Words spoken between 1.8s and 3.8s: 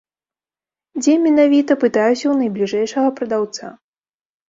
пытаюся ў найбліжэйшага прадаўца.